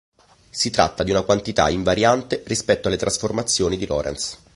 [0.49, 4.39] Si tratta di una quantità invariante rispetto alle trasformazioni di Lorentz.